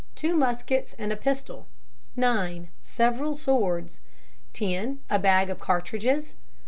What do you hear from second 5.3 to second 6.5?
of cartridges.